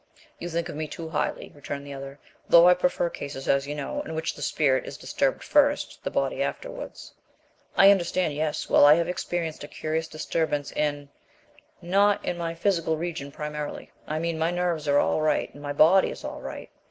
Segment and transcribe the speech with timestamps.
[0.39, 2.17] "You think of me too highly," returned the other;
[2.49, 6.09] "though I prefer cases, as you know, in which the spirit is disturbed first, the
[6.09, 7.13] body afterwards."
[7.77, 8.67] "I understand, yes.
[8.67, 11.09] Well, I have experienced a curious disturbance in
[11.83, 13.91] not in my physical region primarily.
[14.07, 16.71] I mean my nerves are all right, and my body is all right.